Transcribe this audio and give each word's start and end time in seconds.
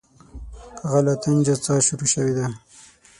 هغه 0.81 0.99
له 1.07 1.13
طنجه 1.23 1.55
څخه 1.65 1.81
شروع 1.87 2.09
شوې 2.13 2.33
ده. 2.37 2.45